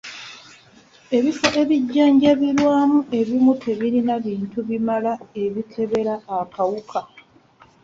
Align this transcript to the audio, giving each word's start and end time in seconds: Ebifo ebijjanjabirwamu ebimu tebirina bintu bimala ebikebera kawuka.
Ebifo 1.17 1.47
ebijjanjabirwamu 1.61 2.99
ebimu 3.19 3.51
tebirina 3.63 4.13
bintu 4.25 4.57
bimala 4.67 5.11
ebikebera 5.43 6.13
kawuka. 6.53 6.99